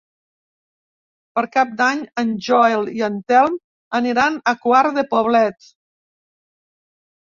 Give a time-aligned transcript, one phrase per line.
[1.39, 3.59] Per Cap d'Any en Joel i en Telm
[4.03, 5.73] aniran a Quart de Poblet.